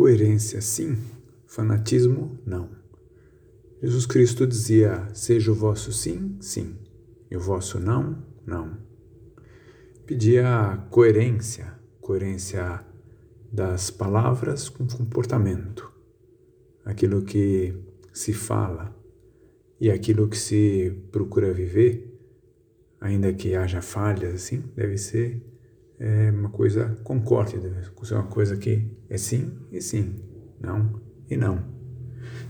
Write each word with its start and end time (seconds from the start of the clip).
Coerência 0.00 0.62
sim, 0.62 0.96
fanatismo 1.46 2.40
não. 2.46 2.70
Jesus 3.82 4.06
Cristo 4.06 4.46
dizia: 4.46 5.06
seja 5.12 5.52
o 5.52 5.54
vosso 5.54 5.92
sim, 5.92 6.38
sim, 6.40 6.74
e 7.30 7.36
o 7.36 7.40
vosso 7.40 7.78
não, 7.78 8.24
não. 8.46 8.78
Pedia 10.06 10.86
coerência, 10.88 11.74
coerência 12.00 12.82
das 13.52 13.90
palavras 13.90 14.70
com 14.70 14.86
comportamento, 14.86 15.92
aquilo 16.82 17.20
que 17.20 17.74
se 18.10 18.32
fala 18.32 18.96
e 19.78 19.90
aquilo 19.90 20.28
que 20.28 20.38
se 20.38 20.96
procura 21.12 21.52
viver, 21.52 22.18
ainda 22.98 23.34
que 23.34 23.54
haja 23.54 23.82
falhas, 23.82 24.32
assim, 24.32 24.64
deve 24.74 24.96
ser 24.96 25.42
é, 26.00 26.30
uma 26.30 26.48
coisa 26.48 26.98
concorde, 27.04 27.58
deve 27.58 27.84
ser 28.02 28.14
uma 28.14 28.26
coisa 28.26 28.56
que 28.56 28.90
é 29.08 29.18
sim 29.18 29.52
e 29.70 29.82
sim, 29.82 30.16
não 30.58 30.98
e 31.28 31.36
não. 31.36 31.62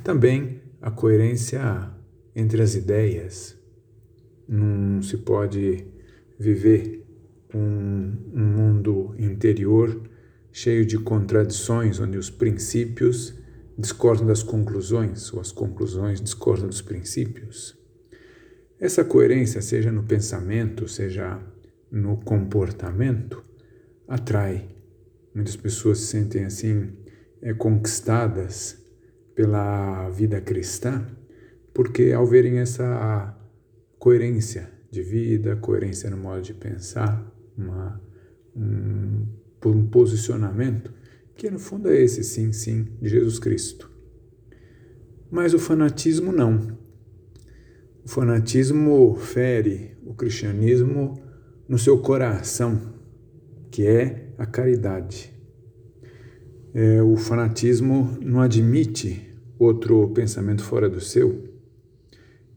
Também 0.05 0.63
a 0.81 0.91
coerência 0.91 1.61
entre 2.35 2.63
as 2.63 2.77
ideias. 2.77 3.59
Não 4.49 5.03
se 5.03 5.19
pode 5.19 5.85
viver 6.39 7.05
um, 7.55 8.17
um 8.33 8.45
mundo 8.45 9.15
interior 9.19 10.01
cheio 10.53 10.87
de 10.87 10.99
contradições, 10.99 12.01
onde 12.01 12.17
os 12.17 12.31
princípios 12.31 13.35
discordam 13.77 14.27
das 14.27 14.43
conclusões, 14.43 15.33
ou 15.33 15.41
as 15.41 15.53
conclusões 15.53 16.21
discordam 16.21 16.69
dos 16.69 16.83
princípios. 16.83 17.77
Essa 18.79 19.05
coerência, 19.05 19.61
seja 19.61 19.93
no 19.93 20.03
pensamento, 20.03 20.89
seja 20.89 21.41
no 21.91 22.17
comportamento, 22.17 23.45
atrai. 24.11 24.69
Muitas 25.35 25.57
pessoas 25.57 25.99
se 25.99 26.07
sentem 26.09 26.45
assim 26.45 26.93
é, 27.41 27.55
conquistadas 27.55 28.77
pela 29.35 30.11
vida 30.11 30.41
cristã, 30.41 31.07
porque 31.73 32.13
ao 32.13 32.27
verem 32.27 32.59
essa 32.59 33.35
coerência 33.99 34.71
de 34.91 35.01
vida, 35.01 35.57
coerência 35.57 36.11
no 36.11 36.19
modo 36.19 36.43
de 36.43 36.53
pensar, 36.53 37.25
uma, 37.57 38.03
um 38.55 39.27
um 39.69 39.87
posicionamento 39.87 40.93
que 41.37 41.51
no 41.51 41.59
fundo 41.59 41.89
é 41.89 42.01
esse 42.01 42.25
sim, 42.25 42.53
sim, 42.53 42.89
de 43.01 43.09
Jesus 43.09 43.39
Cristo. 43.39 43.91
Mas 45.31 45.55
o 45.55 45.59
fanatismo 45.59 46.33
não. 46.33 46.79
O 48.05 48.09
fanatismo 48.09 49.15
fere 49.17 49.97
o 50.05 50.15
cristianismo 50.15 51.23
no 51.69 51.79
seu 51.79 51.99
coração, 51.99 53.00
que 53.71 53.87
é 53.87 54.29
a 54.37 54.47
caridade. 54.47 55.33
É, 56.73 57.03
o 57.03 57.17
fanatismo 57.17 58.17
não 58.21 58.41
admite 58.41 59.29
outro 59.59 60.09
pensamento 60.09 60.63
fora 60.63 60.89
do 60.89 61.01
seu. 61.01 61.51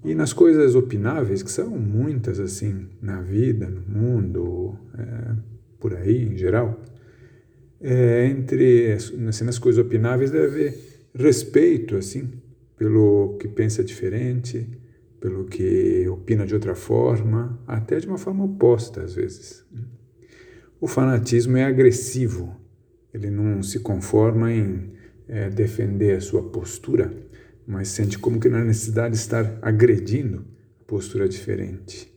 E 0.03 0.13
nas 0.13 0.33
coisas 0.33 0.75
opináveis, 0.75 1.41
que 1.41 1.51
são 1.51 1.69
muitas 1.69 2.39
assim 2.39 2.87
na 3.01 3.21
vida, 3.21 3.69
no 3.69 3.81
mundo, 3.81 4.77
é, 4.97 5.35
por 5.79 5.95
aí 5.95 6.23
em 6.23 6.37
geral, 6.37 6.81
é, 7.81 8.25
entre 8.27 8.93
assim, 8.93 9.43
nas 9.43 9.59
coisas 9.59 9.83
opináveis 9.83 10.31
deve 10.31 10.45
haver 10.45 10.77
respeito 11.13 11.95
assim 11.95 12.31
pelo 12.77 13.37
que 13.39 13.47
pensa 13.47 13.83
diferente, 13.83 14.67
pelo 15.19 15.45
que 15.45 16.07
opina 16.09 16.45
de 16.45 16.53
outra 16.53 16.75
forma, 16.75 17.61
até 17.65 17.99
de 17.99 18.07
uma 18.07 18.17
forma 18.17 18.43
oposta 18.43 19.01
às 19.01 19.15
vezes. 19.15 19.65
O 20.83 20.87
fanatismo 20.87 21.55
é 21.55 21.63
agressivo, 21.63 22.59
ele 23.13 23.29
não 23.29 23.63
se 23.63 23.79
conforma 23.79 24.51
em 24.51 24.91
é, 25.29 25.49
defender 25.49 26.17
a 26.17 26.19
sua 26.19 26.43
postura, 26.49 27.09
mas 27.65 27.87
sente 27.87 28.19
como 28.19 28.37
que 28.37 28.49
na 28.49 28.61
necessidade 28.65 29.13
de 29.13 29.21
estar 29.21 29.59
agredindo 29.61 30.45
a 30.81 30.83
postura 30.83 31.29
diferente. 31.29 32.13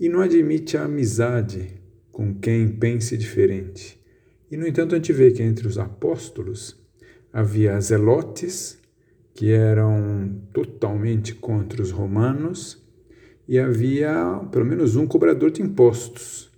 E 0.00 0.08
não 0.08 0.22
admite 0.22 0.76
a 0.76 0.86
amizade 0.86 1.80
com 2.10 2.34
quem 2.34 2.66
pense 2.66 3.16
diferente. 3.16 3.96
E, 4.50 4.56
no 4.56 4.66
entanto, 4.66 4.96
a 4.96 4.98
gente 4.98 5.12
vê 5.12 5.30
que 5.30 5.44
entre 5.44 5.68
os 5.68 5.78
apóstolos 5.78 6.76
havia 7.32 7.80
zelotes, 7.80 8.76
que 9.32 9.52
eram 9.52 10.42
totalmente 10.52 11.32
contra 11.32 11.80
os 11.80 11.92
romanos, 11.92 12.84
e 13.46 13.56
havia 13.56 14.40
pelo 14.50 14.66
menos 14.66 14.96
um 14.96 15.06
cobrador 15.06 15.52
de 15.52 15.62
impostos, 15.62 16.49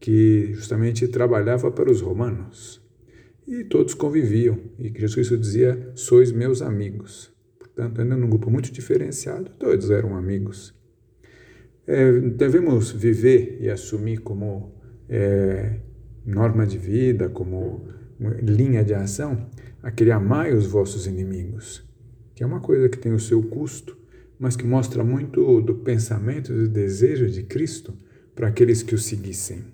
que 0.00 0.52
justamente 0.54 1.06
trabalhava 1.08 1.70
para 1.70 1.90
os 1.90 2.00
romanos. 2.00 2.80
E 3.46 3.64
todos 3.64 3.94
conviviam, 3.94 4.58
e 4.78 4.88
Jesus 4.88 5.14
Cristo 5.14 5.38
dizia: 5.38 5.92
Sois 5.94 6.30
meus 6.30 6.60
amigos. 6.60 7.32
Portanto, 7.58 8.00
ainda 8.00 8.16
num 8.16 8.28
grupo 8.28 8.50
muito 8.50 8.70
diferenciado, 8.70 9.50
todos 9.58 9.90
eram 9.90 10.16
amigos. 10.16 10.74
É, 11.86 12.20
devemos 12.20 12.90
viver 12.90 13.56
e 13.60 13.70
assumir 13.70 14.18
como 14.18 14.74
é, 15.08 15.80
norma 16.26 16.66
de 16.66 16.76
vida, 16.76 17.30
como 17.30 17.88
linha 18.42 18.84
de 18.84 18.92
ação, 18.92 19.48
aquele 19.82 20.10
amai 20.10 20.52
os 20.52 20.66
vossos 20.66 21.06
inimigos, 21.06 21.82
que 22.34 22.42
é 22.42 22.46
uma 22.46 22.60
coisa 22.60 22.88
que 22.88 22.98
tem 22.98 23.12
o 23.12 23.18
seu 23.18 23.42
custo, 23.42 23.96
mas 24.38 24.56
que 24.56 24.66
mostra 24.66 25.02
muito 25.02 25.60
do 25.62 25.76
pensamento 25.76 26.52
e 26.52 26.56
do 26.56 26.68
desejo 26.68 27.28
de 27.28 27.42
Cristo 27.44 27.96
para 28.34 28.48
aqueles 28.48 28.82
que 28.82 28.94
o 28.94 28.98
seguissem. 28.98 29.64